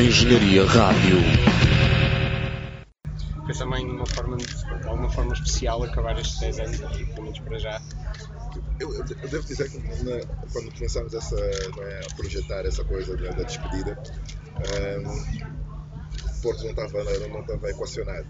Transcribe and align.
Engenharia 0.00 0.66
Rádio. 0.66 1.16
Foi 3.46 3.54
também 3.54 3.88
uma 3.88 4.06
forma, 4.06 4.36
de 4.36 4.88
alguma 4.88 5.08
forma 5.08 5.32
especial 5.32 5.82
acabar 5.84 6.18
estes 6.18 6.38
10 6.38 6.58
anos 6.58 6.82
aqui, 6.82 7.06
pelo 7.06 7.22
menos 7.22 7.38
para 7.38 7.58
já. 7.58 7.80
Eu, 8.78 8.92
eu, 8.92 8.98
eu 8.98 9.28
devo 9.28 9.46
dizer 9.46 9.70
que 9.70 9.78
na, 9.78 10.20
quando 10.52 10.72
começamos 10.74 11.14
essa, 11.14 11.36
é, 11.36 12.00
a 12.10 12.14
projetar 12.14 12.66
essa 12.66 12.84
coisa 12.84 13.16
da, 13.16 13.30
da 13.30 13.42
despedida, 13.44 13.98
um, 15.00 16.42
Porto 16.42 16.62
não 16.64 16.70
estava, 16.70 17.04
não 17.28 17.40
estava 17.40 17.70
equacionado. 17.70 18.26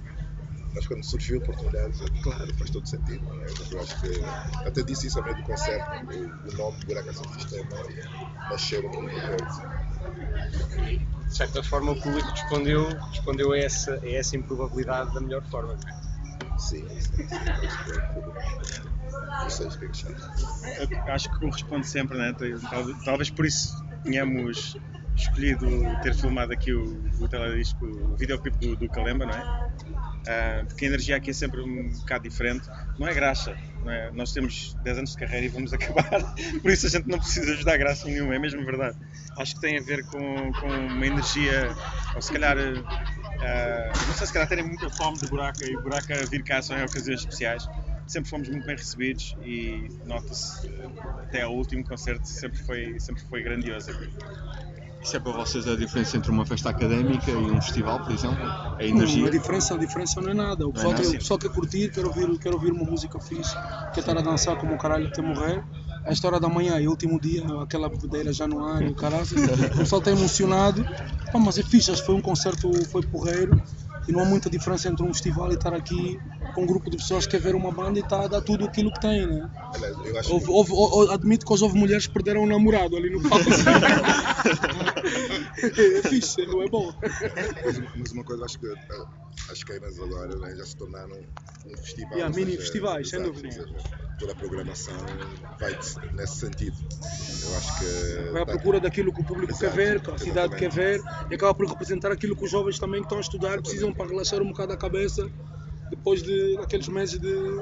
Mas 0.75 0.87
quando 0.87 1.05
surgiu 1.05 1.41
a 1.41 1.43
oportunidade, 1.43 1.99
claro, 2.23 2.55
faz 2.55 2.71
todo 2.71 2.87
sentido. 2.87 3.25
É? 3.43 3.75
Eu 3.75 3.81
acho 3.81 4.01
que 4.01 4.21
até 4.67 4.83
disse 4.83 5.07
isso 5.07 5.19
ao 5.19 5.25
meio 5.25 5.37
do 5.37 5.43
concerto, 5.43 5.91
o, 6.07 6.53
o 6.53 6.57
nome 6.57 6.85
Buraco 6.85 7.11
Ação 7.11 7.25
Sistema 7.33 7.67
nasceu 8.51 8.83
no 8.83 8.91
Porto 8.91 9.76
de 11.27 11.37
certa 11.37 11.63
forma 11.63 11.93
o 11.93 12.01
público 12.01 12.29
respondeu, 12.31 12.89
respondeu 13.11 13.53
a, 13.53 13.59
essa, 13.59 14.01
a 14.03 14.11
essa 14.11 14.37
improbabilidade 14.37 15.13
da 15.15 15.21
melhor 15.21 15.43
forma. 15.45 15.77
Sim, 16.59 16.87
sim, 16.89 17.29
sim. 17.29 17.29
Não 19.43 19.51
sei 19.51 19.67
o 19.67 19.71
que 19.71 19.85
é 19.85 20.87
que 20.87 21.11
Acho 21.11 21.31
que 21.31 21.39
corresponde 21.41 21.87
sempre, 21.87 22.17
né? 22.19 22.35
talvez, 22.71 23.05
talvez 23.05 23.31
por 23.31 23.45
isso 23.47 23.85
tenhamos 24.03 24.77
escolhido 25.17 25.67
ter 26.03 26.15
filmado 26.15 26.53
aqui 26.53 26.73
o, 26.73 27.03
o 27.21 27.29
teledisco, 27.29 27.85
o 27.87 28.17
videoclipe 28.17 28.59
do, 28.59 28.77
do 28.77 28.89
Kalemba, 28.89 29.27
não 29.27 29.35
é? 29.35 29.67
Uh, 30.27 30.67
porque 30.67 30.85
a 30.85 30.89
energia 30.89 31.17
aqui 31.17 31.31
é 31.31 31.33
sempre 31.33 31.61
um 31.61 31.89
bocado 31.89 32.29
diferente. 32.29 32.69
Não 32.99 33.07
é 33.07 33.15
graxa, 33.15 33.57
não 33.85 33.91
é? 33.93 34.11
nós 34.11 34.33
temos 34.33 34.75
10 34.83 34.99
anos 34.99 35.11
de 35.13 35.19
carreira 35.19 35.47
e 35.47 35.49
vamos 35.49 35.73
acabar, 35.75 36.35
por 36.61 36.71
isso 36.71 36.87
a 36.87 36.91
gente 36.91 37.09
não 37.09 37.19
precisa 37.19 37.53
ajudar 37.53 37.77
graça 37.77 38.07
nenhuma, 38.07 38.35
é 38.35 38.39
mesmo 38.39 38.65
verdade. 38.65 38.97
Acho 39.39 39.55
que 39.55 39.61
tem 39.61 39.79
a 39.79 39.83
ver 39.83 40.05
com, 40.07 40.53
com 40.53 40.67
uma 40.67 41.07
energia, 41.07 41.75
ou 42.15 42.21
se 42.21 42.33
calhar, 42.33 42.57
uh, 42.57 44.07
não 44.07 44.15
sei 44.15 44.27
se 44.27 44.33
calhar 44.33 44.49
terem 44.49 44.65
muita 44.65 44.91
fome 44.91 45.19
de 45.19 45.27
buraca 45.29 45.65
e 45.65 45.77
buraca 45.77 46.15
vir 46.27 46.43
cá 46.43 46.61
só 46.61 46.77
em 46.77 46.85
ocasiões 46.85 47.21
especiais. 47.21 47.69
Sempre 48.07 48.31
fomos 48.31 48.49
muito 48.49 48.65
bem 48.65 48.77
recebidos 48.77 49.37
e 49.43 49.89
nota-se 50.05 50.71
até 51.25 51.43
ao 51.43 51.53
último 51.53 51.85
concerto 51.85 52.27
sempre 52.27 52.59
foi, 52.61 53.01
sempre 53.01 53.23
foi 53.25 53.43
grandioso 53.43 53.91
aqui. 53.91 54.09
Isso 55.03 55.17
é 55.17 55.21
para 55.21 55.33
vocês 55.33 55.69
a 55.69 55.77
diferença 55.77 56.17
entre 56.17 56.31
uma 56.31 56.45
festa 56.45 56.71
académica 56.71 57.31
e 57.31 57.37
um 57.37 57.61
festival, 57.63 58.03
por 58.03 58.13
exemplo? 58.13 58.45
A 58.45 58.85
energia? 58.85 59.21
Não, 59.21 59.29
a 59.29 59.31
diferença, 59.31 59.75
a 59.75 59.79
diferença 59.79 60.21
não 60.21 60.31
é 60.31 60.35
nada. 60.35 60.67
O 60.67 60.73
pessoal, 60.73 60.93
é 60.93 60.97
quer, 60.97 61.07
o 61.07 61.13
pessoal 61.13 61.39
quer 61.39 61.51
curtir, 61.51 61.91
quer 61.91 62.05
ouvir, 62.05 62.39
quer 62.39 62.53
ouvir 62.53 62.73
uma 62.73 62.85
música 62.85 63.21
fixe, 63.21 63.55
quer 63.93 64.01
estar 64.01 64.17
a 64.19 64.21
dançar 64.21 64.57
como 64.57 64.75
o 64.75 64.79
caralho 64.79 65.07
até 65.07 65.23
morrer. 65.23 65.63
A 66.05 66.13
história 66.13 66.39
da 66.39 66.49
manhã 66.49 66.77
o 66.81 66.91
último 66.91 67.21
dia, 67.21 67.45
aquela 67.61 67.89
bebedeira 67.89 68.33
já 68.33 68.47
no 68.47 68.65
ar, 68.65 68.83
o 68.83 68.95
caralho. 68.95 69.27
O 69.75 69.79
pessoal 69.79 70.01
está 70.01 70.11
emocionado. 70.11 70.87
Mas 71.35 71.59
é 71.59 71.63
fixe, 71.63 71.95
foi 71.97 72.15
um 72.15 72.21
concerto, 72.23 72.73
foi 72.87 73.03
porreiro. 73.03 73.61
E 74.09 74.13
não 74.13 74.21
há 74.21 74.25
muita 74.25 74.49
diferença 74.49 74.89
entre 74.89 75.05
um 75.05 75.13
festival 75.13 75.51
e 75.51 75.55
estar 75.55 75.75
aqui 75.75 76.19
com 76.57 76.63
um 76.63 76.67
grupo 76.67 76.89
de 76.89 76.97
pessoas 76.97 77.27
que 77.27 77.33
quer 77.33 77.43
ver 77.43 77.55
uma 77.55 77.71
banda 77.71 77.99
e 77.99 78.03
está 78.03 78.23
a 78.23 78.29
dar 78.29 78.41
tudo 78.41 78.65
aquilo 78.65 78.91
que 78.91 78.99
tem, 78.99 79.27
né? 79.27 79.51
Houve, 80.31 80.47
houve, 80.49 80.73
houve, 80.73 81.13
admito 81.13 81.45
que 81.45 81.53
houve 81.53 81.77
mulheres 81.77 82.07
que 82.07 82.15
perderam 82.15 82.45
um 82.45 82.47
namorado 82.47 82.97
ali 82.97 83.11
no 83.11 83.21
palco. 83.29 83.45
é 85.61 86.09
fixe, 86.09 86.47
não 86.47 86.63
é 86.63 86.69
bom. 86.69 86.91
Mas 87.95 88.11
uma 88.13 88.25
coisa, 88.25 88.47
acho 88.47 88.59
que 88.59 88.73
as 89.51 89.63
queimas 89.63 90.01
agora 90.01 90.35
né, 90.35 90.57
já 90.57 90.65
se 90.65 90.75
tornaram 90.79 91.19
um 91.67 91.77
festival. 91.77 92.15
Yeah, 92.15 92.35
mini 92.35 92.57
festivais, 92.57 93.11
sem 93.11 93.23
dúvida. 93.23 93.67
toda 94.19 94.33
a 94.33 94.35
programação 94.35 94.97
vai 95.61 95.79
nesse 96.15 96.37
sentido. 96.37 96.79
Eu 97.43 97.57
acho 97.59 97.79
que. 97.79 97.85
Vai 98.33 98.43
à 98.43 98.47
procura 98.47 98.81
daquilo 98.81 99.13
que 99.13 99.21
o 99.21 99.25
público 99.25 99.53
Exato, 99.53 99.77
quer 99.77 99.77
ver, 99.77 100.01
que 100.01 100.11
a 100.11 100.17
cidade 100.17 100.55
exatamente. 100.55 100.59
quer 100.59 100.71
ver, 100.71 101.03
e 101.31 101.35
acaba 101.35 101.53
por 101.53 101.69
representar 101.69 102.11
aquilo 102.11 102.35
que 102.35 102.47
os 102.47 102.51
jovens 102.51 102.79
também 102.79 103.01
que 103.01 103.07
estão 103.07 103.19
a 103.19 103.21
estudar 103.21 103.61
precisam 103.61 103.93
para 103.93 104.07
relaxar 104.07 104.41
um 104.41 104.49
bocado 104.49 104.73
a 104.73 104.77
cabeça 104.79 105.31
depois 105.91 106.23
de 106.23 106.59
aqueles 106.63 106.89
meses 106.89 107.21
de, 107.21 107.61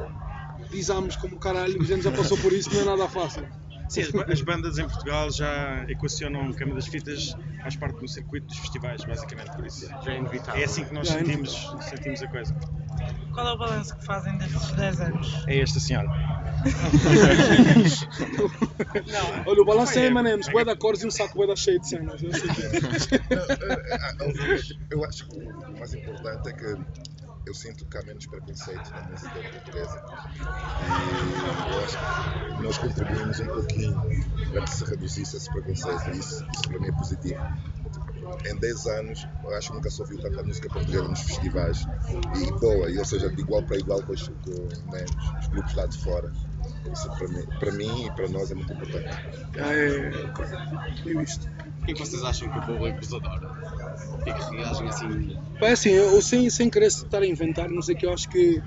de 0.71 0.78
exames 0.78 1.16
como 1.16 1.38
caralho, 1.38 1.81
a 1.81 1.84
gente 1.84 2.03
já 2.03 2.12
passou 2.12 2.38
por 2.38 2.53
isso, 2.53 2.72
não 2.75 2.82
é 2.82 2.84
nada 2.84 3.09
fácil. 3.09 3.47
Sim, 3.88 4.03
as 4.28 4.41
bandas 4.41 4.78
em 4.78 4.88
Portugal 4.88 5.31
já 5.31 5.84
equacionam 5.88 6.48
o 6.48 6.54
Cama 6.54 6.75
das 6.75 6.87
Fitas, 6.87 7.37
faz 7.62 7.76
parte 7.76 8.00
do 8.00 8.09
circuito 8.09 8.47
dos 8.47 8.59
festivais, 8.59 9.04
basicamente, 9.04 9.53
por 9.53 9.66
isso. 9.66 9.88
Já 10.03 10.12
é 10.12 10.19
inevitável. 10.19 10.60
É 10.60 10.65
assim 10.65 10.84
que 10.84 10.94
nós 10.94 11.10
é 11.10 11.19
sentimos, 11.19 11.75
sentimos 11.91 12.22
a 12.22 12.28
coisa. 12.28 12.54
Qual 13.32 13.47
é 13.47 13.53
o 13.53 13.59
balanço 13.59 13.97
que 13.97 14.04
fazem 14.04 14.38
destes 14.38 14.72
10 14.72 15.00
anos? 15.00 15.44
É 15.47 15.60
esta 15.60 15.81
senhora. 15.81 16.09
não, 19.06 19.44
Olha, 19.53 19.62
o 19.62 19.65
balanço 19.65 19.98
é 19.98 20.06
Emanems, 20.06 20.48
bué 20.48 20.65
da 20.65 20.75
cores 20.77 21.03
e 21.03 21.06
um 21.06 21.10
saco 21.10 21.34
bué 21.37 21.47
da 21.47 21.56
cheio 21.56 21.78
de 21.81 21.88
cenas. 21.88 22.22
Eu 24.91 25.04
acho 25.04 25.28
que 25.28 25.38
o 25.38 25.78
mais 25.78 25.94
importante 25.94 26.48
é 26.48 26.53
que 26.53 26.77
eu 27.47 27.55
sinto 27.55 27.84
que 27.84 27.99
há 27.99 28.03
menos 28.03 28.27
preconceito 28.27 28.91
na 28.91 29.03
música 29.03 29.31
portuguesa. 29.50 30.03
E 30.81 31.75
eu 31.75 31.84
acho 31.84 32.56
que 32.56 32.62
nós 32.62 32.78
contribuímos 32.78 33.41
um 33.41 33.47
pouquinho 33.47 34.00
para 34.50 34.62
que 34.62 34.71
se 34.71 34.84
reduzisse 34.84 35.37
esse 35.37 35.50
preconceito. 35.50 36.09
E 36.15 36.19
isso, 36.19 36.47
isso 36.53 36.69
para 36.69 36.81
mim 36.81 36.88
é 36.88 36.93
positivo. 36.93 37.41
Em 38.47 38.56
10 38.56 38.87
anos, 38.87 39.27
acho 39.56 39.69
que 39.69 39.75
nunca 39.75 39.91
se 39.91 40.00
ouviu 40.00 40.21
tanta 40.22 40.43
música 40.43 40.69
portuguesa 40.71 41.09
nos 41.09 41.21
festivais. 41.21 41.87
E 42.37 42.50
boa, 42.59 42.91
e, 42.91 42.99
ou 42.99 43.04
seja, 43.04 43.28
de 43.28 43.41
igual 43.41 43.62
para 43.65 43.77
igual 43.77 44.03
com 44.03 44.12
os, 44.12 44.28
com, 44.28 44.69
né, 44.91 45.04
os 45.38 45.49
grupos 45.49 45.75
lá 45.75 45.87
de 45.87 45.99
fora. 45.99 46.33
Isso 46.92 47.10
para 47.10 47.28
mim, 47.28 47.47
para 47.58 47.72
mim 47.72 48.06
e 48.06 48.10
para 48.10 48.28
nós 48.28 48.50
é 48.50 48.54
muito 48.54 48.72
importante. 48.72 49.08
Ah, 49.58 49.72
é, 49.72 49.88
é, 49.88 51.10
é 51.10 51.20
visto. 51.20 51.48
O 51.80 51.86
que 51.86 51.92
é 51.92 51.94
que 51.94 52.00
vocês 52.00 52.25
acham 52.25 52.48
que 52.48 52.58
o 52.58 52.62
público 52.62 52.98
vos 52.98 53.12
adora? 53.12 53.47
O 54.12 54.25
que 54.25 54.30
é 54.30 54.32
que 54.32 54.56
reagem 54.56 54.88
assim? 54.88 55.38
É 55.60 55.72
assim, 55.72 55.91
eu 55.91 56.22
sem, 56.22 56.48
sem 56.48 56.70
querer 56.70 56.86
estar 56.86 57.20
a 57.20 57.26
inventar, 57.26 57.69
não 57.69 57.82
sei 57.82 57.94
que 57.94 58.06
eu 58.06 58.12
acho 58.12 58.28
que 58.28 58.62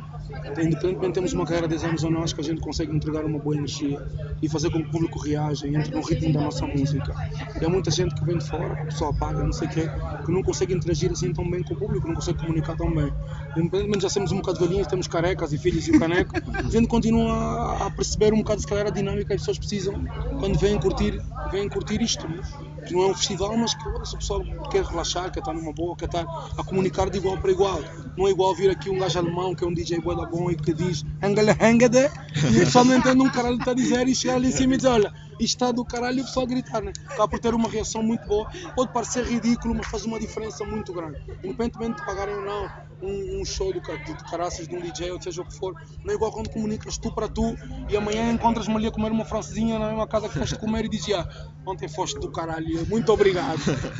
independentemente 0.58 1.14
temos 1.14 1.34
uma 1.34 1.46
carreira 1.46 1.68
de 1.68 1.76
10 1.76 1.84
anos 1.84 2.04
ou 2.04 2.12
não, 2.12 2.24
acho 2.24 2.36
que 2.36 2.42
a 2.42 2.44
gente 2.44 2.62
consegue 2.62 2.96
entregar 2.96 3.26
uma 3.26 3.40
boa 3.40 3.56
energia 3.56 4.02
e 4.42 4.50
fazer 4.50 4.70
com 4.70 4.82
que 4.82 4.88
o 4.88 4.92
público 4.92 5.20
reaja 5.20 5.68
e 5.68 5.76
entre 5.76 5.94
no 5.94 6.02
ritmo 6.02 6.34
da 6.34 6.42
nossa 6.42 6.66
música. 6.66 7.14
E 7.60 7.66
há 7.66 7.70
muita 7.70 7.92
gente 7.92 8.16
que 8.16 8.26
vem 8.26 8.38
de 8.38 8.46
fora, 8.46 8.90
só 8.92 9.10
apaga, 9.10 9.44
não 9.44 9.54
sei 9.54 9.68
o 9.68 9.72
quê, 9.72 9.90
que 10.26 10.32
não 10.32 10.44
consegue 10.44 10.74
interagir 10.74 11.12
assim 11.12 11.34
tão 11.34 11.50
bem 11.50 11.64
com 11.64 11.74
o 11.74 11.78
público, 11.78 12.08
não 12.08 12.16
consegue 12.16 12.40
comunicar 12.40 12.76
tão 12.76 12.94
bem. 12.94 13.12
Independentemente 13.56 14.04
já 14.04 14.10
somos 14.10 14.32
um 14.32 14.38
bocado 14.38 14.60
velhinhos, 14.60 14.88
temos 14.88 15.08
carecas 15.08 15.54
e 15.54 15.58
filhos 15.58 15.88
e 15.88 15.92
o 15.92 16.00
caneco, 16.00 16.34
a 16.54 16.70
gente 16.70 16.88
continua 16.88 17.86
a 17.86 17.92
perceber 17.92 18.34
um 18.34 18.38
bocado 18.38 18.62
se 18.62 18.68
calhar 18.68 18.88
a 18.88 18.92
dinâmica 18.92 19.28
que 19.28 19.34
as 19.34 19.42
pessoas 19.42 19.60
precisam 19.60 19.94
quando 20.40 20.58
vêm 20.58 20.80
curtir, 20.80 21.22
vêm 21.52 21.70
curtir 21.70 22.02
isto. 22.02 22.28
Né? 22.28 22.42
Que 22.88 22.94
não 22.94 23.04
é 23.04 23.08
um 23.08 23.14
festival, 23.14 23.56
mas 23.58 23.74
que 23.74 23.84
se 24.06 24.16
o 24.16 24.18
pessoal 24.18 24.42
quer 24.72 24.84
relaxar, 24.84 25.32
quer 25.32 25.40
estar 25.40 25.54
numa 25.54 25.74
boa, 25.74 25.96
quer 25.96 26.06
estar 26.06 26.26
a 26.58 26.64
comunicar 26.64 27.10
de 27.10 27.18
igual 27.18 27.38
para 27.38 27.52
igual. 27.52 27.80
Não 28.18 28.28
é 28.28 28.32
igual 28.32 28.56
vir 28.56 28.70
aqui 28.70 28.90
um 28.90 28.98
gajo 28.98 29.20
alemão 29.20 29.54
que 29.54 29.64
é 29.64 29.68
um 29.68 29.74
DJ 29.74 30.00
boa 30.00 30.16
da 30.16 30.26
bom 30.26 30.50
e 30.50 30.56
que 30.56 30.74
diz 30.74 31.06
Angela 31.22 31.56
Hangade 31.60 32.10
e 32.52 32.58
o 32.58 32.66
pessoal 32.66 32.86
não 32.86 32.96
entende 32.96 33.22
um 33.22 33.30
caralho 33.30 33.58
está 33.58 33.72
a 33.72 33.74
dizer 33.74 34.08
e 34.08 34.16
chegar 34.16 34.36
ali 34.36 34.48
em 34.48 34.52
cima 34.52 34.74
e 34.74 34.78
dizer 34.78 34.90
olha, 34.90 35.14
isto 35.40 35.44
está 35.44 35.72
do 35.72 35.86
caralho 35.86 36.20
e 36.20 36.22
o 36.22 36.26
pessoal 36.26 36.48
gritar, 36.48 36.82
né? 36.82 36.94
Acaba 37.06 37.28
por 37.28 37.40
ter 37.40 37.54
uma 37.54 37.70
reação 37.70 38.02
muito 38.02 38.26
boa. 38.28 38.50
Pode 38.76 38.92
parecer 38.92 39.26
ridículo, 39.26 39.76
mas 39.76 39.88
faz 39.88 40.06
uma 40.06 40.20
diferença 40.20 40.64
muito 40.66 40.94
grande. 40.94 41.20
Independentemente 41.44 42.00
de 42.00 42.06
pagarem 42.06 42.36
ou 42.36 42.46
não 42.46 42.87
um, 43.02 43.42
um 43.42 43.46
show 43.46 43.72
do, 43.72 43.80
de 43.80 44.24
caraças 44.30 44.68
de 44.68 44.76
um 44.76 44.80
DJ 44.80 45.12
ou 45.12 45.22
seja 45.22 45.42
o 45.42 45.46
que 45.46 45.56
for, 45.56 45.74
não 46.04 46.12
é 46.12 46.16
igual 46.16 46.32
quando 46.32 46.50
comunicas 46.50 46.98
tu 46.98 47.14
para 47.14 47.28
tu 47.28 47.56
e 47.90 47.96
amanhã 47.96 48.32
encontras-me 48.32 48.76
ali 48.76 48.88
a 48.88 48.92
comer 48.92 49.12
uma 49.12 49.26
francesinha 49.26 49.78
na 49.80 49.88
mesma 49.88 50.08
casa 50.08 50.30
que 50.30 50.38
foste 50.38 50.58
comer 50.58 50.86
e 50.86 50.90
dizia 50.90 51.22
ah, 51.22 51.48
ontem 51.66 51.88
foste 51.88 52.20
do 52.20 52.32
caralho, 52.32 52.86
muito 52.88 53.12
obrigado. 53.12 53.60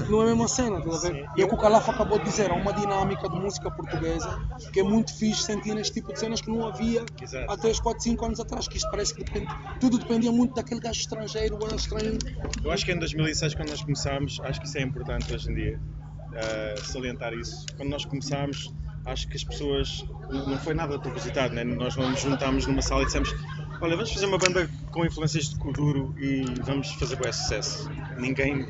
Não 0.10 0.22
é 0.22 0.26
a 0.26 0.28
mesma 0.28 0.48
cena, 0.48 0.82
tá 0.82 0.96
a 0.96 1.00
ver? 1.00 1.30
E 1.36 1.42
é 1.42 1.46
o 1.46 1.50
que 1.50 1.56
o 1.56 1.58
Calafa 1.58 1.92
acabou 1.92 2.20
de 2.20 2.26
dizer, 2.26 2.52
há 2.52 2.56
uma 2.56 2.74
dinâmica 2.74 3.30
de 3.30 3.36
música 3.36 3.70
portuguesa 3.70 4.40
que 4.72 4.80
é 4.80 4.84
muito 4.84 5.16
fixe 5.16 5.44
sentir 5.44 5.74
neste 5.74 5.94
tipo 5.94 6.14
de 6.14 6.20
cenas 6.20 6.42
que 6.42 6.50
não 6.50 6.66
havia 6.68 7.06
Exato. 7.22 7.52
até 7.52 7.70
os 7.70 7.80
4, 7.80 8.04
5 8.04 8.26
anos 8.26 8.40
atrás, 8.40 8.68
que 8.68 8.78
isto 8.78 8.90
parece 8.90 9.14
que 9.14 9.24
depende, 9.24 9.48
tudo 9.80 9.98
dependia 9.98 10.32
muito 10.32 10.56
daquele 10.56 10.80
gajo 10.80 11.00
estrangeiro, 11.00 11.58
ou 11.62 11.76
estranho. 11.76 12.18
Eu 12.64 12.72
acho 12.72 12.86
que 12.86 12.92
em 12.92 13.00
2006, 13.00 13.56
quando 13.56 13.70
nós 13.70 13.82
começámos, 13.82 14.40
acho 14.44 14.60
que 14.60 14.68
isso 14.68 14.78
é 14.78 14.82
importante 14.82 15.34
hoje 15.34 15.52
em 15.52 15.56
dia, 15.56 15.80
uh, 15.80 16.86
salientar 16.86 17.34
isso. 17.34 17.66
Quando 17.76 17.90
nós 17.90 18.06
começámos, 18.06 18.74
acho 19.08 19.28
que 19.28 19.36
as 19.36 19.44
pessoas. 19.44 20.06
Não 20.30 20.58
foi 20.60 20.74
nada 20.74 21.00
propositado, 21.00 21.54
né? 21.54 21.64
nós 21.64 21.96
não 21.96 22.10
nos 22.12 22.22
juntámos 22.22 22.68
numa 22.68 22.82
sala 22.82 23.04
e 23.04 23.06
dissemos: 23.06 23.34
Olha, 23.82 23.96
vamos 23.96 24.12
fazer 24.12 24.26
uma 24.26 24.38
banda 24.38 24.70
com 24.92 25.06
influências 25.06 25.50
de 25.50 25.58
Kuduro 25.58 26.14
e 26.20 26.44
vamos 26.64 26.92
fazer 26.94 27.16
com 27.16 27.32
sucesso. 27.32 27.90
Ninguém 28.18 28.68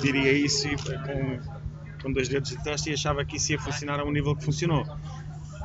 diria 0.00 0.32
isso 0.32 0.68
com, 0.68 2.02
com 2.02 2.12
dois 2.12 2.28
dedos 2.28 2.50
de 2.50 2.62
teste 2.62 2.90
e 2.90 2.94
achava 2.94 3.24
que 3.24 3.36
isso 3.36 3.52
ia 3.52 3.58
funcionar 3.58 4.00
a 4.00 4.04
um 4.04 4.12
nível 4.12 4.36
que 4.36 4.44
funcionou. 4.44 4.86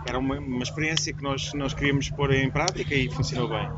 Era 0.06 0.18
uma, 0.18 0.38
uma 0.38 0.64
experiência 0.64 1.14
que 1.14 1.24
nós, 1.24 1.54
nós 1.54 1.74
queríamos 1.74 2.10
pôr 2.10 2.34
em 2.34 2.50
prática 2.50 2.94
e 2.94 3.10
funcionou 3.10 3.50
bem. 3.50 3.70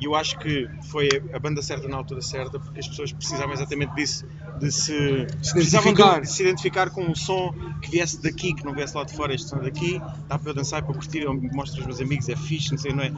E 0.00 0.04
eu 0.06 0.14
acho 0.14 0.38
que 0.38 0.68
foi 0.90 1.08
a 1.32 1.38
banda 1.38 1.60
certa 1.62 1.86
na 1.86 1.96
altura 1.96 2.22
certa, 2.22 2.58
porque 2.58 2.80
as 2.80 2.88
pessoas 2.88 3.12
precisavam 3.12 3.52
exatamente 3.52 3.94
disso, 3.94 4.26
de 4.58 4.72
se, 4.72 5.26
se 5.42 5.58
identificar. 5.58 6.20
De, 6.20 6.30
se 6.30 6.42
identificar 6.42 6.90
com 6.90 7.02
um 7.02 7.14
som 7.14 7.54
que 7.82 7.90
viesse 7.90 8.22
daqui, 8.22 8.54
que 8.54 8.64
não 8.64 8.72
viesse 8.72 8.96
lá 8.96 9.04
de 9.04 9.14
fora, 9.14 9.34
este 9.34 9.48
som 9.48 9.58
daqui, 9.58 10.00
dá 10.26 10.38
para 10.38 10.50
eu 10.50 10.54
dançar, 10.54 10.82
para 10.82 10.92
eu 10.92 10.94
curtir, 10.94 11.22
eu 11.22 11.34
mostro 11.34 11.78
aos 11.78 11.86
meus 11.86 12.00
amigos, 12.00 12.28
é 12.28 12.36
fixe, 12.36 12.70
não 12.70 12.78
sei, 12.78 12.92
não 12.92 13.02
é, 13.02 13.12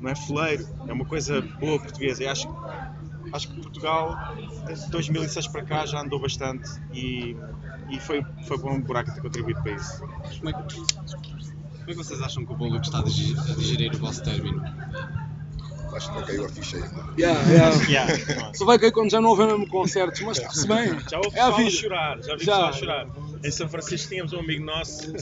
não 0.00 0.10
é 0.10 0.16
fuleiro, 0.16 0.66
é 0.88 0.92
uma 0.92 1.04
coisa 1.04 1.40
boa 1.40 1.78
portuguesa. 1.78 2.24
E 2.24 2.26
acho 2.26 2.48
acho 3.32 3.48
que 3.48 3.60
Portugal, 3.60 4.16
desde 4.66 4.90
2006 4.90 5.48
para 5.48 5.62
cá, 5.62 5.86
já 5.86 6.00
andou 6.00 6.20
bastante 6.20 6.68
e, 6.92 7.36
e 7.90 8.00
foi, 8.00 8.24
foi 8.46 8.58
bom 8.58 8.80
buraco 8.80 9.12
ter 9.12 9.20
contribuído 9.20 9.62
para 9.62 9.72
isso. 9.72 10.00
Como 10.38 10.50
é, 10.50 10.52
que, 10.52 10.74
como 10.74 11.82
é 11.82 11.86
que 11.86 11.94
vocês 11.94 12.20
acham 12.20 12.44
que 12.44 12.52
o 12.52 12.56
público 12.56 12.84
está 12.84 13.00
a 13.00 13.02
digerir 13.02 13.94
o 13.94 13.98
vosso 13.98 14.22
término? 14.22 14.62
Acho 15.96 16.10
que 16.10 16.14
não 16.18 16.26
caiu 16.26 16.44
a 16.44 16.48
ficha 16.48 16.76
ainda. 16.76 17.06
Yeah, 17.18 17.40
yeah. 17.50 17.88
Yeah, 17.88 18.52
Só 18.54 18.64
vai 18.66 18.78
cair 18.78 18.92
quando 18.92 19.10
já 19.10 19.20
não 19.20 19.30
houver 19.30 19.46
mesmo 19.46 19.66
concertos, 19.68 20.20
mas 20.20 20.38
está-se 20.38 20.66
bem. 20.68 20.98
Já 21.10 21.18
ouvi 21.18 21.30
É 21.38 21.40
a 21.40 21.50
vida. 21.50 21.70
chorar, 21.70 22.18
já 22.22 22.36
vi 22.36 22.44
Já. 22.44 22.52
pessoal 22.66 22.72
chorar. 22.74 23.06
Em 23.44 23.50
São 23.50 23.68
Francisco 23.68 24.08
tínhamos 24.08 24.32
um 24.32 24.40
amigo 24.40 24.64
nosso, 24.64 25.12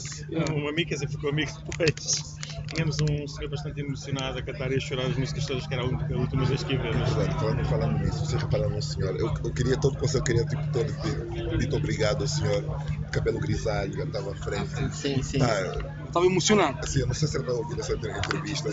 um 0.53 0.67
amigo, 0.67 0.89
quer 0.89 0.95
dizer, 0.95 1.07
ficou 1.09 1.29
amigo 1.29 1.51
depois. 1.69 2.35
Tínhamos 2.73 2.97
um 3.01 3.27
senhor 3.27 3.49
bastante 3.49 3.79
emocionado 3.79 4.39
a 4.39 4.41
cantar 4.41 4.71
e 4.71 4.75
a 4.75 4.79
chorar 4.79 5.05
as 5.05 5.15
músicas 5.15 5.45
todas, 5.45 5.67
que 5.67 5.73
era 5.73 5.83
a 5.83 5.85
última, 5.87 6.45
vez 6.45 6.63
que 6.63 6.73
ia 6.73 6.81
ver. 6.81 6.95
Mas, 6.97 7.13
Verdade, 7.13 7.39
falando, 7.39 7.65
falando 7.65 7.99
nisso, 7.99 8.25
vocês 8.25 8.41
repararam 8.41 8.71
no 8.71 8.81
senhor, 8.81 9.15
eu, 9.19 9.33
eu 9.43 9.53
queria 9.53 9.77
todo 9.79 9.93
o 9.93 9.97
conselho, 9.97 10.19
eu 10.21 10.23
queria 10.25 10.45
tipo 10.45 10.63
todo 10.73 10.91
de- 10.91 11.57
dito 11.59 11.75
obrigado 11.77 12.21
ao 12.21 12.27
senhor, 12.27 12.63
cabelo 13.11 13.39
grisalho, 13.39 14.01
estava 14.03 14.31
à 14.31 14.35
frente. 14.35 14.93
Sim, 14.95 15.21
sim. 15.21 15.37
Tá, 15.39 15.77
Estava 16.07 16.25
emocionado. 16.25 16.79
assim, 16.83 16.99
eu 17.01 17.07
não 17.07 17.13
sei 17.13 17.27
se 17.27 17.37
ele 17.37 17.45
vai 17.45 17.55
ouvir 17.55 17.79
essa 17.79 17.93
entrevista, 17.93 18.69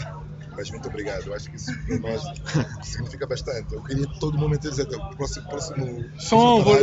mas 0.56 0.70
muito 0.70 0.88
obrigado. 0.88 1.26
Eu 1.26 1.34
acho 1.34 1.50
que 1.50 1.56
isso 1.56 1.72
para 1.87 1.99
nós 1.99 2.22
significa 2.82 3.26
bastante. 3.26 3.75
Eu 3.75 3.82
queria 3.82 4.06
todo 4.20 4.38
momento 4.38 4.69
dizer, 4.70 4.87
o 4.88 5.16
próximo, 5.16 5.49
próximo 5.49 6.10
Som, 6.19 6.62
vou- 6.62 6.75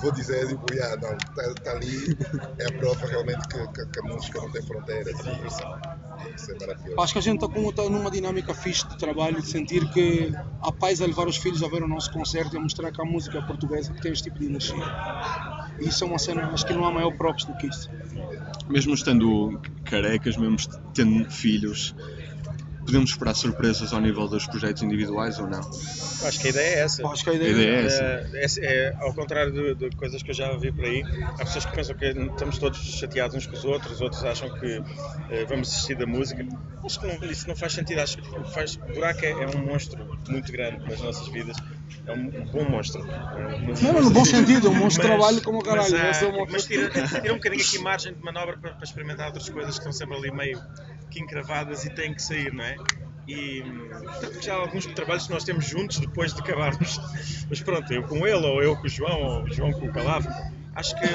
vou 0.00 0.12
dizer, 0.12 0.48
tipo, 0.48 0.64
yeah, 0.72 0.96
não, 1.00 1.12
está 1.16 1.54
tá 1.62 1.70
ali, 1.72 2.16
é 2.58 2.66
a 2.66 2.72
prova 2.78 3.06
realmente 3.06 3.46
que, 3.48 3.58
que, 3.68 3.86
que 3.86 4.00
a 4.00 4.02
música 4.02 4.40
não 4.40 4.50
tem 4.50 4.62
fronteiras. 4.62 5.14
E 5.20 5.46
isso, 5.46 5.60
isso 6.36 6.52
é 6.52 6.58
maravilhoso. 6.66 7.00
Acho 7.00 7.12
que 7.12 7.18
a 7.18 7.22
gente 7.22 7.44
está 7.44 7.48
com- 7.48 7.72
tá 7.72 7.82
numa 7.84 8.10
dinâmica 8.10 8.54
fixe 8.54 8.88
de 8.88 8.96
trabalho, 8.98 9.40
de 9.40 9.48
sentir 9.48 9.88
que 9.90 10.32
há 10.62 10.72
pais 10.72 11.00
a 11.02 11.06
levar 11.06 11.28
os 11.28 11.36
filhos 11.36 11.62
a 11.62 11.68
ver 11.68 11.82
o 11.82 11.88
nosso 11.88 12.10
concerto 12.12 12.54
e 12.54 12.58
a 12.58 12.60
mostrar 12.62 12.90
que 12.90 13.00
a 13.00 13.04
música 13.04 13.40
portuguesa 13.42 13.92
que 13.92 14.00
tem 14.00 14.12
este 14.12 14.24
tipo 14.24 14.38
de 14.38 14.46
energia. 14.46 14.84
E 15.78 15.88
isso 15.88 16.04
é 16.04 16.06
uma 16.06 16.18
cena, 16.18 16.46
acho 16.52 16.66
que 16.66 16.72
não 16.72 16.84
há 16.86 16.90
maior 16.90 17.12
props 17.16 17.44
do 17.44 17.54
que 17.56 17.66
isso. 17.66 17.90
Mesmo 18.68 18.94
estando 18.94 19.60
carecas, 19.84 20.36
mesmo 20.36 20.56
tendo 20.94 21.28
filhos, 21.30 21.94
podemos 22.84 23.10
esperar 23.10 23.34
surpresas 23.34 23.92
ao 23.92 24.00
nível 24.00 24.28
dos 24.28 24.46
projetos 24.46 24.82
individuais 24.82 25.38
ou 25.38 25.46
não? 25.48 25.60
acho 25.60 26.40
que 26.40 26.46
a 26.46 26.50
ideia 26.50 26.76
é 26.76 26.80
essa. 26.80 27.06
Acho 27.08 27.24
que 27.24 27.30
a 27.30 27.32
A 27.32 27.36
ideia, 27.36 27.50
ideia 27.50 27.70
é 27.70 27.84
essa. 27.86 28.02
É, 28.02 28.26
é- 28.34 28.86
é, 28.88 28.94
ao 29.00 29.12
contrário 29.14 29.52
de, 29.52 29.74
de 29.74 29.96
coisas 29.96 30.22
que 30.22 30.30
eu 30.30 30.34
já 30.34 30.54
vi 30.56 30.72
por 30.72 30.84
aí, 30.84 31.02
há 31.38 31.44
pessoas 31.44 31.64
que 31.66 31.72
pensam 31.74 31.94
que 31.96 32.04
estamos 32.06 32.58
todos 32.58 32.78
chateados 32.78 33.36
uns 33.36 33.46
com 33.46 33.54
os 33.54 33.64
outros, 33.64 34.00
outros 34.00 34.24
acham 34.24 34.48
que 34.58 34.82
eh, 35.30 35.44
vamos 35.46 35.68
desistir 35.68 35.96
da 35.96 36.06
música. 36.06 36.46
Acho 36.84 37.00
que 37.00 37.06
não- 37.06 37.30
isso 37.30 37.48
não 37.48 37.56
faz 37.56 37.72
sentido. 37.72 37.98
Acho 38.00 38.16
que 38.18 38.38
o 38.38 38.44
faz, 38.44 38.76
Buraco 38.76 39.24
é, 39.24 39.30
é 39.42 39.46
um 39.48 39.64
monstro 39.66 40.06
muito 40.28 40.52
grande 40.52 40.78
nas 40.88 41.00
nossas 41.00 41.26
vidas. 41.28 41.56
É 42.06 42.12
um 42.12 42.28
bom 42.52 42.64
monstro. 42.68 43.00
É 43.02 43.46
um- 43.46 43.92
Não, 43.92 44.02
no 44.02 44.10
bom 44.10 44.24
sentido, 44.24 44.68
um 44.70 44.74
monstro 44.74 45.02
de 45.02 45.08
trabalho 45.08 45.40
como 45.42 45.58
o 45.58 45.62
caralho. 45.62 45.90
Mas, 45.90 46.22
é 46.22 46.26
uma- 46.26 46.46
mas 46.50 46.64
tira, 46.66 46.90
tira 46.90 47.32
um 47.32 47.36
bocadinho 47.36 47.62
aqui 47.62 47.78
margem 47.78 48.12
de 48.14 48.20
manobra 48.22 48.58
para, 48.58 48.72
para 48.72 48.84
experimentar 48.84 49.26
outras 49.28 49.48
coisas 49.48 49.72
que 49.74 49.78
estão 49.80 49.92
sempre 49.92 50.16
ali 50.16 50.30
meio 50.30 50.60
que 51.14 51.22
encravadas 51.22 51.84
e 51.84 51.90
têm 51.90 52.12
que 52.12 52.20
sair, 52.20 52.52
não 52.52 52.64
é? 52.64 52.76
E 53.26 53.62
já 54.42 54.54
há 54.54 54.58
alguns 54.58 54.84
trabalhos 54.86 55.26
que 55.26 55.32
nós 55.32 55.44
temos 55.44 55.64
juntos 55.64 55.98
depois 55.98 56.34
de 56.34 56.40
acabarmos. 56.40 57.00
Mas 57.48 57.60
pronto, 57.62 57.90
eu 57.92 58.02
com 58.02 58.26
ele, 58.26 58.46
ou 58.46 58.62
eu 58.62 58.76
com 58.76 58.86
o 58.86 58.88
João, 58.88 59.22
ou 59.22 59.44
o 59.44 59.52
João 59.52 59.72
com 59.72 59.86
o 59.86 59.92
Calavo. 59.92 60.28
Acho 60.74 60.94
que 60.98 61.06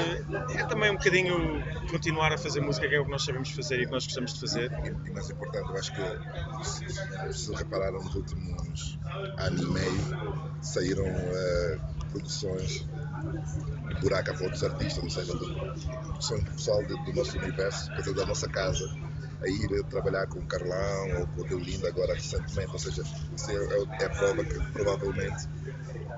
é 0.58 0.64
também 0.64 0.90
um 0.90 0.94
bocadinho 0.94 1.62
continuar 1.90 2.32
a 2.32 2.38
fazer 2.38 2.62
música, 2.62 2.88
que 2.88 2.94
é 2.94 3.00
o 3.00 3.04
que 3.04 3.10
nós 3.10 3.22
sabemos 3.22 3.50
fazer 3.50 3.82
e 3.82 3.84
que 3.84 3.92
nós 3.92 4.06
gostamos 4.06 4.32
de 4.32 4.40
fazer. 4.40 4.72
E, 4.72 5.10
mais 5.10 5.28
importante, 5.28 5.68
eu 5.68 5.76
acho 5.76 5.92
que 5.94 7.32
se, 7.34 7.54
repararam 7.54 8.02
nos 8.02 8.14
últimos 8.14 8.98
ano 9.36 9.62
e 9.62 9.66
meio 9.66 10.50
saíram 10.62 11.06
eh, 11.06 11.78
produções 12.10 12.88
buraco 14.00 14.32
para 14.32 14.44
outros 14.44 14.64
artistas, 14.64 15.04
ou 15.04 15.10
seja, 15.10 15.32
de, 15.36 15.54
produções 16.04 16.44
do 16.44 16.50
pessoal 16.52 16.82
do 16.86 17.12
nosso 17.12 17.38
universo, 17.38 17.94
dizer, 17.96 18.14
da 18.14 18.26
nossa 18.26 18.48
casa, 18.48 18.88
a 19.42 19.48
ir 19.48 19.84
trabalhar 19.88 20.26
com 20.26 20.38
o 20.40 20.46
Carlão 20.46 21.20
ou 21.20 21.26
com 21.28 21.40
o 21.42 21.44
Deolindo 21.44 21.86
agora 21.86 22.14
recentemente, 22.14 22.72
ou 22.72 22.78
seja, 22.78 23.02
isso 23.02 23.50
é, 23.50 24.04
é- 24.04 24.08
prova 24.08 24.44
que 24.44 24.54
provavelmente 24.72 25.48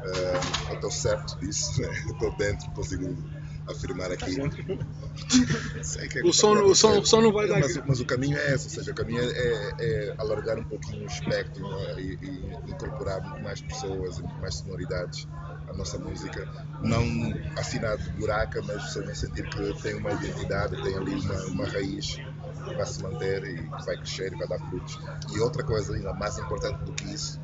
eh, 0.04 0.40
eu 0.70 0.74
estou 0.74 0.90
certo 0.90 1.38
disso, 1.40 1.80
né? 1.80 1.88
estou 2.10 2.36
dentro, 2.36 2.70
consigo 2.72 3.16
afirmar 3.69 4.10
aqui. 4.10 4.36
Que 6.10 6.19
é 6.19 6.22
O 6.24 6.32
som, 6.32 6.54
o, 6.62 6.74
som, 6.74 6.98
o 6.98 7.04
som 7.06 7.20
não 7.20 7.32
vai 7.32 7.46
dar. 7.46 7.60
mas, 7.60 7.76
mas 7.86 8.00
o 8.00 8.04
caminho 8.04 8.36
é 8.36 8.54
esse, 8.54 8.64
ou 8.64 8.70
seja, 8.70 8.90
o 8.90 8.94
caminho 8.94 9.20
é, 9.22 9.26
é- 9.26 9.74
é 9.80 10.14
alargar 10.19 10.58
um 10.58 10.64
pouquinho 10.64 11.02
o 11.02 11.06
espectro 11.06 11.62
né, 11.62 11.94
e, 11.98 12.19
e 12.66 12.70
incorporar 12.70 13.20
mais 13.42 13.60
pessoas 13.60 14.19
e 14.19 14.22
mais 14.40 14.56
sonoridades 14.56 15.26
à 15.69 15.76
nossa 15.76 15.98
música. 15.98 16.48
Não 16.80 17.04
afinado 17.56 18.02
de 18.02 18.10
buraca, 18.19 18.60
mas 18.62 18.92
também 18.94 19.14
sentir 19.14 19.48
que 19.48 19.82
tem 19.82 19.94
uma 19.94 20.12
identidade, 20.12 20.82
tem 20.82 20.96
ali 20.96 21.14
uma, 21.14 21.46
uma 21.46 21.69
raiz 21.69 22.16
que 22.72 22.78
vai 22.78 22.86
se 22.86 23.02
manter 23.02 23.44
e 23.44 23.62
que 23.62 23.84
vai 23.86 23.96
crescer 23.96 24.32
e 24.32 24.36
vai 24.36 24.48
dar 24.48 24.58
frutos. 24.69 24.98
E 25.34 25.40
outra 25.40 25.62
coisa 25.62 25.94
ainda 25.94 26.12
mais 26.14 26.38
importante 26.38 26.84
do 26.84 26.92
que 26.92 27.04
isso, 27.12 27.40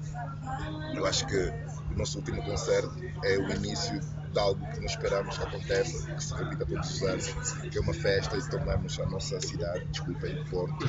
eu 0.94 1.06
acho 1.06 1.26
que 1.26 1.36
o 1.36 1.98
nosso 1.98 2.18
último 2.18 2.42
concerto 2.42 2.94
é 3.24 3.38
o 3.38 3.50
início 3.50 4.00
de 4.32 4.38
algo 4.38 4.60
que 4.72 4.80
nós 4.80 4.90
esperamos 4.90 5.38
que 5.38 5.44
aconteça, 5.44 6.14
que 6.14 6.24
se 6.24 6.34
repita 6.34 6.66
todos 6.66 6.90
os 6.90 7.02
anos, 7.02 7.52
que 7.70 7.78
é 7.78 7.80
uma 7.80 7.94
festa 7.94 8.36
e 8.36 8.48
tornarmos 8.48 8.98
a 9.00 9.06
nossa 9.06 9.40
cidade, 9.40 9.84
desculpem, 9.86 10.44
Porto, 10.46 10.86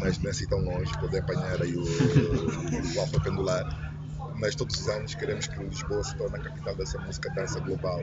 mas 0.00 0.18
não 0.18 0.28
é 0.28 0.30
assim 0.30 0.46
tão 0.46 0.60
longe, 0.60 0.92
poder 0.98 1.18
apanhar 1.20 1.62
aí 1.62 1.76
o, 1.76 1.82
o 1.82 3.00
Alfa 3.00 3.20
Pendular. 3.20 3.87
Mas 4.40 4.54
todos 4.54 4.78
os 4.80 4.88
anos 4.88 5.14
queremos 5.14 5.46
que 5.48 5.62
Lisboa 5.62 6.02
se 6.04 6.16
torne 6.16 6.36
a 6.38 6.42
capital 6.42 6.76
dessa 6.76 6.98
música 7.00 7.28
dança 7.34 7.60
global, 7.60 8.00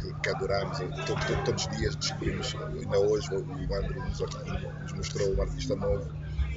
que, 0.00 0.12
que 0.22 0.30
adoramos. 0.30 0.78
To- 0.78 0.86
to- 1.14 1.44
todos 1.44 1.66
os 1.66 1.76
dias 1.76 1.96
descobrimos, 1.96 2.54
ainda 2.54 2.98
hoje 3.00 3.28
o 3.34 3.74
Andrew 3.74 4.02
nos, 4.04 4.20
nos 4.20 4.92
mostrou 4.94 5.34
um 5.36 5.42
artista 5.42 5.76
novo 5.76 6.10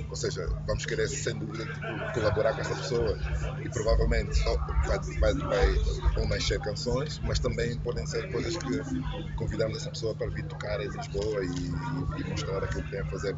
ou 0.09 0.15
seja, 0.15 0.47
vamos 0.67 0.85
querer 0.85 1.07
sem 1.07 1.37
dúvida 1.37 1.65
tipo, 1.65 2.11
colaborar 2.13 2.53
com 2.53 2.61
essa 2.61 2.75
pessoa 2.75 3.17
e 3.63 3.69
provavelmente 3.69 4.31
vai, 4.87 4.99
vai, 5.19 5.33
vai, 5.47 5.75
vão 6.15 6.27
nascer 6.27 6.59
canções, 6.61 7.19
mas 7.23 7.39
também 7.39 7.77
podem 7.79 8.05
ser 8.05 8.29
coisas 8.31 8.57
que 8.57 8.81
convidamos 9.35 9.77
essa 9.77 9.89
pessoa 9.89 10.15
para 10.15 10.29
vir 10.29 10.45
tocar 10.47 10.79
em 10.81 10.89
Lisboa 10.89 11.43
e, 11.43 12.21
e 12.21 12.29
mostrar 12.29 12.63
aquilo 12.63 12.83
que 12.83 12.91
tem 12.91 12.99
a 13.01 13.05
fazer, 13.05 13.35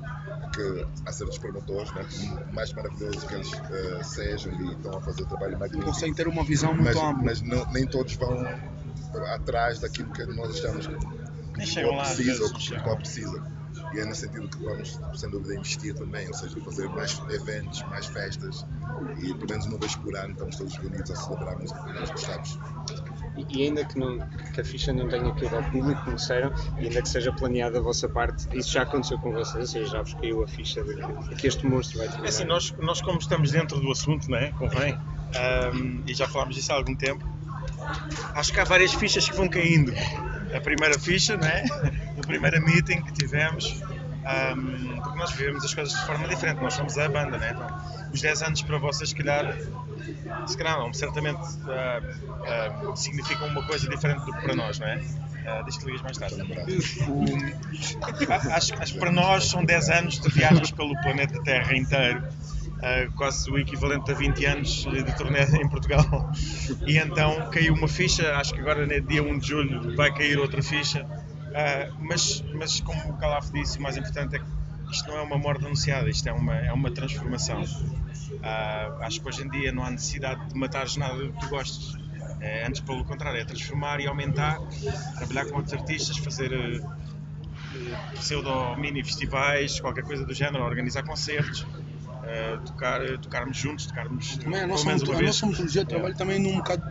que 0.54 0.86
há 1.06 1.12
certos 1.12 1.38
promotores, 1.38 1.92
né, 1.94 2.06
mais 2.52 2.74
maravilhoso 2.74 3.26
que 3.28 3.34
eles 3.36 3.52
eh, 3.72 4.04
sejam 4.04 4.52
e 4.54 4.74
estão 4.74 4.98
a 4.98 5.02
fazer 5.02 5.24
o 5.24 5.26
trabalho 5.28 5.58
magnífico, 5.60 5.92
Consegue 5.92 6.16
ter 6.16 6.28
uma 6.28 6.44
visão 6.44 6.74
muito 6.74 6.86
mas, 6.86 6.98
ampla. 6.98 7.24
mas 7.24 7.42
não- 7.42 7.66
nem 7.72 7.86
todos 7.88 8.16
vão 8.16 8.74
atrás 9.36 9.80
daquilo 9.80 10.12
que 10.12 10.26
nós 10.28 10.52
achamos 10.58 10.88
que 10.88 10.94
às 10.96 12.16
precisa 12.16 12.44
ou 12.44 12.54
que 12.54 12.70
Portugal 12.70 12.98
precisa. 12.98 13.44
E 13.94 14.00
é 14.00 14.06
nesse 14.06 14.22
sentido 14.22 14.48
que 14.50 14.64
vamos, 14.64 15.00
sem 15.16 15.30
dúvida, 15.30 15.56
investir 15.56 15.94
também, 15.94 16.28
ou 16.28 16.34
seja, 16.34 16.60
fazer 16.62 16.90
mais 16.90 17.22
eventos, 17.30 17.84
mais 17.84 18.08
festas 18.08 18.66
e 19.20 19.34
pelo 19.34 19.50
menos 19.50 19.66
uma 19.66 19.78
vez 19.78 19.96
por 19.96 20.16
ano 20.16 20.32
estamos 20.32 20.56
todos 20.56 20.76
reunidos 20.78 21.12
a 21.12 21.16
celebrar 21.16 21.54
a 21.54 21.58
música 21.58 21.84
que 21.84 21.94
nós 21.94 22.10
gostamos. 22.12 22.60
E, 23.36 23.58
e 23.58 23.68
ainda 23.68 23.84
que, 23.86 23.98
não, 23.98 24.20
que 24.54 24.62
a 24.62 24.64
ficha 24.64 24.94
não 24.94 25.08
tenha 25.08 25.34
caído 25.34 25.56
ao 25.56 25.64
público, 25.64 26.04
como 26.04 26.16
disseram, 26.16 26.54
e 26.80 26.88
ainda 26.88 27.02
que 27.02 27.10
seja 27.10 27.32
planeada 27.32 27.80
a 27.80 27.82
vossa 27.82 28.08
parte, 28.08 28.48
isso 28.58 28.72
já 28.72 28.84
aconteceu 28.84 29.18
com 29.20 29.32
vocês, 29.32 29.56
ou 29.56 29.68
seja, 29.68 29.92
já 29.92 30.02
vos 30.02 30.14
caiu 30.16 30.44
a 30.44 30.48
ficha 30.48 30.84
de 30.84 30.96
que, 30.96 31.30
de 31.30 31.36
que 31.36 31.48
este 31.48 31.66
monstro 31.66 31.98
vai 32.00 32.08
terminar. 32.08 32.28
É 32.28 32.30
assim, 32.30 32.46
nós, 32.46 32.74
nós 32.80 33.02
como 33.02 33.18
estamos 33.20 33.52
dentro 33.52 33.80
do 33.80 33.92
assunto, 33.92 34.30
não 34.30 34.38
é? 34.38 34.52
Convém, 34.52 34.94
ahm, 35.36 36.04
e 36.08 36.14
já 36.14 36.28
falámos 36.28 36.56
disso 36.56 36.72
há 36.72 36.76
algum 36.76 36.96
tempo, 36.96 37.26
acho 38.36 38.54
que 38.54 38.60
há 38.60 38.64
várias 38.64 38.94
fichas 38.94 39.28
que 39.28 39.36
vão 39.36 39.50
caindo. 39.50 39.94
A 40.56 40.62
primeira 40.62 41.00
ficha, 41.00 41.36
não 41.36 41.48
é? 41.48 41.64
O 42.24 42.28
primeiro 42.28 42.62
meeting 42.64 43.02
que 43.02 43.12
tivemos, 43.14 43.82
ahm, 44.26 45.00
porque 45.04 45.20
nós 45.20 45.32
vivemos 45.34 45.64
as 45.64 45.74
coisas 45.74 45.94
de 45.94 46.06
forma 46.06 46.28
diferente, 46.28 46.62
nós 46.62 46.74
somos 46.74 46.98
a 46.98 47.08
banda, 47.10 47.38
não 47.38 47.46
é? 47.46 47.52
Então, 47.52 47.68
os 48.12 48.22
10 48.22 48.42
anos 48.42 48.62
para 48.62 48.78
vocês, 48.80 49.10
se 49.10 49.16
calhar, 49.16 49.58
se 50.48 50.58
calhar 50.58 50.78
não, 50.80 50.94
certamente 50.94 51.40
ah, 51.68 52.00
ah, 52.46 52.96
significam 52.96 53.48
uma 53.48 53.64
coisa 53.64 53.88
diferente 53.90 54.26
do 54.26 54.34
que 54.34 54.42
para 54.42 54.56
nós, 54.56 54.80
não 54.80 54.88
é? 54.88 55.00
Ah, 55.46 55.62
Diz 55.66 55.78
que 55.78 55.86
ligas 55.86 56.02
mais 56.02 56.18
tarde. 56.18 56.36
A- 58.30 58.56
acho, 58.56 58.74
acho 58.82 58.94
que 58.94 59.00
para 59.00 59.12
nós 59.12 59.46
são 59.50 59.64
10 59.66 59.90
anos 59.90 60.20
de 60.20 60.30
viagens 60.30 60.72
pelo 60.72 60.96
planeta 61.02 61.40
Terra 61.44 61.76
inteiro. 61.76 62.24
ah, 62.82 63.08
quase 63.16 63.50
o 63.52 63.58
equivalente 63.58 64.12
a 64.12 64.14
20 64.14 64.46
anos 64.46 64.70
de 64.84 65.16
turnê 65.16 65.44
em 65.62 65.68
Portugal. 65.70 66.32
E 66.86 66.98
então 66.98 67.50
caiu 67.50 67.74
uma 67.74 67.88
ficha, 67.88 68.36
acho 68.38 68.54
que 68.54 68.60
agora 68.62 68.86
no 68.86 69.02
dia 69.02 69.22
1 69.24 69.38
de 69.40 69.48
julho 69.48 69.96
vai 69.96 70.14
cair 70.14 70.38
outra 70.40 70.62
ficha. 70.62 71.06
Ah, 71.54 71.90
mas, 72.00 72.44
mas 72.54 72.80
como 72.82 73.00
o 73.12 73.18
Calaf 73.18 73.52
disse, 73.52 73.78
o 73.78 73.82
mais 73.82 73.96
importante 73.98 74.36
é 74.36 74.40
que 74.40 74.46
isto 74.92 75.08
não 75.08 75.18
é 75.18 75.22
uma 75.22 75.38
morte 75.38 75.66
anunciada, 75.66 76.10
isto 76.10 76.28
é 76.28 76.34
uma, 76.34 76.56
é 76.56 76.72
uma 76.72 76.92
transformação. 76.92 77.64
Ah, 78.42 78.98
acho 79.02 79.22
que 79.22 79.28
hoje 79.28 79.44
em 79.44 79.50
dia 79.50 79.72
não 79.72 79.84
há 79.84 79.92
necessidade 79.92 80.48
de 80.50 80.56
matares 80.56 80.98
nada 80.98 81.16
do 81.16 81.32
que 81.34 81.40
tu 81.40 81.50
gostes. 81.50 81.96
É, 82.40 82.66
antes, 82.68 82.82
pelo 82.82 83.06
contrário, 83.06 83.40
é 83.40 83.46
transformar 83.46 84.00
e 84.02 84.08
aumentar, 84.08 84.60
trabalhar 85.18 85.46
com 85.46 85.58
outros 85.58 85.74
artistas, 85.74 86.18
fazer 86.18 86.52
eh, 86.52 86.82
eh, 87.76 88.16
pseudo 88.16 88.76
mini 88.78 89.02
festivais, 89.02 89.80
qualquer 89.80 90.04
coisa 90.04 90.26
do 90.26 90.34
género, 90.34 90.64
organizar 90.66 91.04
concertos. 91.04 91.66
Eh, 92.26 92.58
tocar, 92.66 93.02
tocarmos 93.20 93.58
juntos, 93.58 93.86
tocarmos 93.88 94.38
Também 94.38 94.60
a 94.60 94.64
pelo 94.64 94.68
nossa, 94.72 94.86
menos 94.86 95.02
meto- 95.02 95.12
uma 95.12 95.16
a 95.16 95.20
vez. 95.20 95.30
nossa 95.30 95.46
metodologia 95.46 95.82
de 95.84 95.90
trabalho 95.90 96.16
também 96.16 96.46
é 96.46 96.50
um 96.50 96.58
bocado 96.58 96.84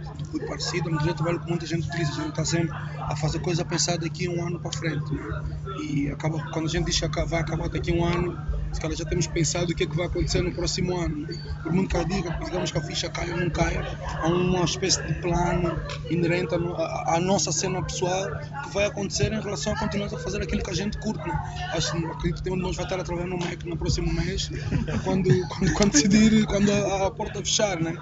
parecido, 0.47 0.89
a 0.89 0.93
metodologia 0.93 1.11
de 1.13 1.17
trabalho 1.17 1.41
que 1.41 1.49
muita 1.49 1.67
gente 1.67 1.89
utiliza. 1.89 2.11
A 2.13 2.15
gente 2.17 2.29
está 2.31 2.45
sempre 2.45 2.71
a 2.99 3.17
fazer 3.17 3.39
coisa 3.41 3.63
a 3.63 3.65
pensar 3.65 3.99
daqui 3.99 4.27
a 4.27 4.31
um 4.31 4.47
ano 4.47 4.61
para 4.61 4.73
frente. 4.73 5.15
né? 5.15 5.43
E 5.85 6.11
acaba, 6.11 6.39
quando 6.53 6.67
a 6.67 6.69
gente 6.69 6.85
diz 6.87 7.01
que 7.01 7.25
vai 7.27 7.41
acabar 7.41 7.69
daqui 7.69 7.91
a 7.91 7.95
um 7.95 8.05
ano, 8.05 8.39
se 8.73 8.81
calhar 8.81 8.97
já 8.97 9.05
temos 9.05 9.27
pensado 9.27 9.73
o 9.73 9.75
que 9.75 9.85
é 9.85 9.87
que 9.87 9.97
vai 9.97 10.07
acontecer 10.07 10.43
no 10.43 10.53
próximo 10.53 10.97
ano. 10.97 11.27
Por 11.63 11.73
muito 11.73 11.91
que 11.91 11.97
eu 11.97 12.05
diga, 12.05 12.39
digamos 12.45 12.71
que 12.71 12.79
a 12.79 12.83
ficha 12.83 13.09
caia 13.11 13.35
ou 13.35 13.41
não 13.41 13.51
caia, 13.51 13.87
há 14.21 14.29
uma 14.29 14.65
espécie 14.65 15.03
de 15.03 15.15
plano 15.15 15.79
inerente 16.11 16.55
à 16.55 17.21
nossa 17.21 17.53
cena 17.53 17.83
pessoal 17.83 18.31
que 18.65 18.71
vai 18.75 18.87
acontecer 18.87 19.33
em 19.33 19.41
relação 19.41 19.73
a 19.73 19.79
continuar 19.79 20.07
a 20.07 20.19
fazer 20.19 20.43
aquilo 20.43 20.63
que 20.63 20.71
a 20.71 20.75
gente 20.75 20.99
curte. 20.99 21.27
Né? 21.27 21.71
Acho, 21.73 21.97
acredito 21.97 22.43
que 22.43 22.51
um 22.51 22.57
de 22.57 22.63
nós 22.63 22.77
vai 22.77 22.85
estar 22.85 22.99
a 22.99 23.05
trabalhar 23.05 23.29
no 23.29 23.39
MEC 23.39 23.69
no 23.69 23.77
próximo 23.77 24.13
mês, 24.13 24.51
quando, 25.05 25.29
quando, 25.49 25.75
quando 25.75 25.93
decidir, 25.93 26.47
quando 26.47 26.71
a, 26.73 27.07
a 27.07 27.11
porta 27.11 27.41
fechar. 27.41 27.79
Né? 27.81 27.95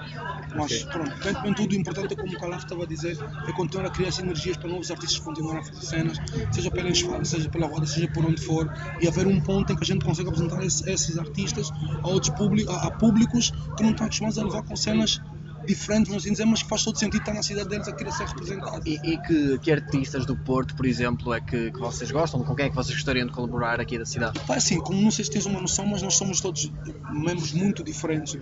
Mas 0.55 0.83
pronto, 0.85 1.11
dentro 1.23 1.43
de 1.43 1.55
tudo, 1.55 1.73
o 1.73 1.77
importante 1.77 2.13
é 2.13 2.17
como 2.17 2.33
o 2.35 2.39
Calaf 2.39 2.63
estava 2.65 2.83
a 2.83 2.87
dizer, 2.87 3.17
é 3.47 3.53
continuar 3.53 3.87
a 3.87 3.91
criar 3.91 4.11
sinergias 4.11 4.57
para 4.57 4.69
novos 4.69 4.91
artistas 4.91 5.19
continuarem 5.21 5.61
a 5.61 5.65
fazer 5.65 5.83
cenas, 5.87 6.19
seja 6.51 6.71
pela 6.71 6.89
esfala, 6.91 7.25
seja 7.25 7.49
pela 7.49 7.67
roda, 7.67 7.87
seja 7.87 8.09
por 8.09 8.25
onde 8.25 8.41
for, 8.41 8.71
e 9.01 9.07
haver 9.09 9.27
um 9.27 9.41
ponto 9.41 9.73
em 9.73 9.77
que 9.77 9.83
a 9.85 9.87
gente 9.87 10.05
consiga 10.05 10.29
apresentar 10.29 10.63
esse- 10.65 10.89
esses 10.91 11.17
artistas 11.19 11.71
a 12.03 12.09
outros 12.09 12.35
publi- 12.35 12.67
a, 12.69 12.89
a 12.89 12.91
públicos 12.91 13.53
que 13.77 13.83
não 13.83 13.91
estão 13.91 14.07
acostumados 14.07 14.39
a 14.39 14.45
levar 14.45 14.63
com 14.63 14.75
cenas 14.77 15.21
diferentes, 15.67 16.09
vamos 16.09 16.25
assim 16.25 16.33
dizer, 16.33 16.45
mas 16.45 16.63
que 16.63 16.69
faz 16.69 16.85
todo 16.85 16.99
sentido 16.99 17.21
estar 17.21 17.35
na 17.35 17.43
cidade 17.43 17.69
deles 17.69 17.89
a 17.89 17.93
querer 17.93 18.13
ser 18.13 18.27
representado. 18.27 18.83
E, 18.87 18.99
e 19.03 19.19
que, 19.19 19.59
que 19.59 19.73
artistas 19.73 20.27
do 20.27 20.37
Porto, 20.37 20.75
por 20.75 20.87
exemplo, 20.87 21.33
é 21.33 21.41
que, 21.41 21.71
que 21.71 21.79
vocês 21.79 22.11
gostam? 22.11 22.43
Com 22.43 22.55
quem 22.55 22.67
é 22.67 22.69
que 22.69 22.75
vocês 22.75 22.95
gostariam 22.97 23.27
de 23.27 23.33
colaborar 23.33 23.81
aqui 23.81 23.99
da 23.99 24.07
cidade? 24.07 24.39
Pá, 24.41 24.57
assim, 24.57 24.81
como 24.81 25.01
não 25.01 25.11
sei 25.11 25.25
se 25.25 25.31
tens 25.31 25.47
uma 25.47 25.61
noção, 25.61 25.87
mas 25.87 26.03
nós 26.03 26.15
somos 26.15 26.41
todos 26.41 26.71
membros 27.11 27.53
muito 27.53 27.83
diferentes, 27.83 28.39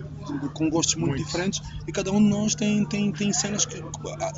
com 0.53 0.69
gostos 0.69 0.95
muito, 0.95 1.09
Muito. 1.09 1.25
diferentes, 1.25 1.61
e 1.87 1.91
cada 1.91 2.11
um 2.11 2.21
de 2.21 2.29
nós 2.29 2.55
tem, 2.55 2.85
tem, 2.85 3.11
tem 3.11 3.33
cenas 3.33 3.65
que 3.65 3.81
ah, 4.19 4.31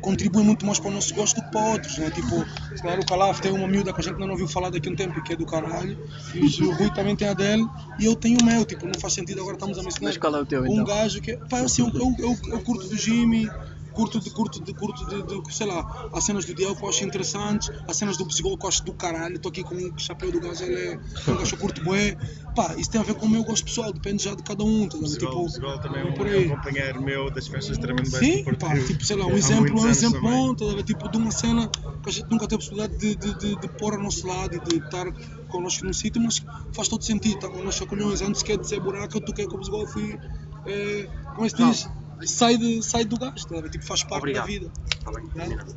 contribuem 0.00 0.44
muito 0.44 0.64
mais 0.66 0.78
para 0.78 0.90
o 0.90 0.94
nosso 0.94 1.14
gosto 1.14 1.36
do 1.36 1.42
que 1.42 1.50
para 1.52 1.60
outros, 1.60 1.98
né? 1.98 2.10
Tipo, 2.10 2.44
calhar 2.80 2.98
o 2.98 3.06
Calaf 3.06 3.40
tem 3.40 3.52
uma 3.52 3.68
miúda 3.68 3.92
que 3.92 4.00
a 4.00 4.04
gente 4.04 4.18
não 4.18 4.30
ouviu 4.30 4.48
falar 4.48 4.70
daqui 4.70 4.88
a 4.88 4.92
um 4.92 4.96
tempo, 4.96 5.22
que 5.22 5.32
é 5.32 5.36
do 5.36 5.46
caralho, 5.46 5.96
e 6.34 6.64
o 6.64 6.72
Rui 6.72 6.90
também 6.90 7.14
tem 7.14 7.28
a 7.28 7.34
dele, 7.34 7.66
e 7.98 8.04
eu 8.04 8.16
tenho 8.16 8.38
o 8.40 8.44
meu, 8.44 8.64
tipo, 8.64 8.86
não 8.86 8.98
faz 8.98 9.12
sentido 9.14 9.40
agora 9.40 9.54
estamos 9.54 9.78
a 9.78 9.82
mencionar 9.82 10.10
Mas 10.10 10.16
qual 10.16 10.34
é 10.36 10.40
o 10.40 10.46
teu 10.46 10.62
um 10.62 10.66
então? 10.72 10.84
gajo 10.84 11.20
que, 11.20 11.36
pá, 11.48 11.60
assim, 11.60 11.82
eu, 11.82 11.88
eu, 11.94 12.14
eu, 12.18 12.38
eu 12.52 12.60
curto 12.60 12.88
do 12.88 12.96
Jimmy, 12.96 13.50
curto 13.92 14.20
de, 14.20 14.30
curto 14.30 14.62
de, 14.62 14.72
curto 14.74 15.06
de, 15.06 15.22
de, 15.22 15.54
sei 15.54 15.66
lá, 15.66 16.08
as 16.12 16.24
cenas 16.24 16.44
do 16.44 16.54
Diel 16.54 16.74
que 16.74 16.84
eu 16.84 16.88
acho 16.88 17.04
interessantes, 17.04 17.70
as 17.88 17.96
cenas 17.96 18.16
do 18.16 18.26
Psicólogo 18.26 18.60
que 18.60 18.66
eu 18.66 18.68
acho 18.68 18.84
do 18.84 18.92
caralho, 18.94 19.36
estou 19.36 19.50
aqui 19.50 19.62
com 19.62 19.74
o 19.74 19.98
chapéu 19.98 20.30
do 20.30 20.40
gajo, 20.40 20.64
ele 20.64 20.92
é 20.92 21.00
um 21.30 21.36
gajo 21.36 21.56
curto 21.56 21.82
bué, 21.82 22.16
pá, 22.54 22.74
isso 22.76 22.90
tem 22.90 23.00
a 23.00 23.04
ver 23.04 23.14
com 23.14 23.26
o 23.26 23.28
meu 23.28 23.44
gosto 23.44 23.64
pessoal, 23.64 23.92
depende 23.92 24.22
já 24.24 24.34
de 24.34 24.42
cada 24.42 24.64
um, 24.64 24.88
tá, 24.88 24.96
O 24.96 25.04
tipo, 25.04 25.26
o 25.26 25.48
Zigol 25.48 25.78
também 25.78 26.06
é 26.06 26.12
por 26.12 26.26
um, 26.26 26.30
aí. 26.30 26.44
é 26.44 26.52
um 26.52 26.56
companheiro 26.56 27.02
meu 27.02 27.30
das 27.30 27.46
festas 27.46 27.78
Tremendo 27.78 28.10
Sim, 28.10 28.44
pá, 28.58 28.78
tipo, 28.78 29.04
sei 29.04 29.16
lá, 29.16 29.26
um 29.26 29.36
exemplo, 29.36 29.80
um 29.80 29.88
exemplo 29.88 30.20
bom, 30.20 30.54
tá, 30.54 30.82
tipo, 30.82 31.08
de 31.10 31.16
uma 31.16 31.30
cena 31.30 31.68
que 32.02 32.08
a 32.08 32.12
gente 32.12 32.30
nunca 32.30 32.46
teve 32.46 32.62
possibilidade 32.62 32.98
de, 32.98 33.14
de, 33.16 33.38
de, 33.38 33.60
de 33.60 33.68
pôr 33.68 33.94
ao 33.94 34.02
nosso 34.02 34.26
lado 34.26 34.54
e 34.54 34.60
de 34.60 34.76
estar 34.84 35.06
connosco 35.48 35.84
num 35.84 35.92
sítio, 35.92 36.20
mas 36.22 36.42
faz 36.72 36.88
todo 36.88 37.04
sentido, 37.04 37.38
tá? 37.40 37.48
Com 37.48 37.62
nós 37.62 37.74
chacolhões, 37.74 38.22
antes 38.22 38.42
que 38.42 38.52
é 38.52 38.56
de 38.56 38.66
ser 38.66 38.80
buraco, 38.80 39.16
eu 39.16 39.20
toquei 39.20 39.46
com 39.46 39.58
o 39.58 39.64
Zigol, 39.64 39.86
fui, 39.86 40.18
eh, 40.66 41.08
como 41.34 41.46
é 41.46 41.50
que 41.50 41.56
se 41.56 41.64
diz? 41.64 41.99
Sai, 42.26 42.56
de, 42.56 42.82
sai 42.82 43.04
do 43.04 43.18
gasto, 43.18 43.62
tá, 43.62 43.68
tipo, 43.68 43.84
faz 43.84 44.02
parte 44.02 44.18
Obrigado. 44.18 44.42
da 44.46 44.52
vida. 44.52 44.70
Tá 45.04 45.10
bem, 45.12 45.26
Tá? 45.26 45.32
combinado. 45.44 45.76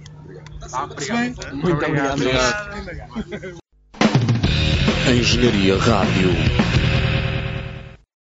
Ah, 0.74 0.88
Está-se 0.90 1.12
bem? 1.12 1.36
Muito 1.54 1.72
obrigado. 1.74 2.14
Obrigado. 2.14 3.64
Engenharia 5.10 5.78
Rádio. 5.78 6.83